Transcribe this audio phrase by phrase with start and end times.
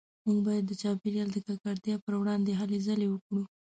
[0.25, 3.43] موږ باید د چاپیریال د ککړتیا پروړاندې هلې ځلې وکړو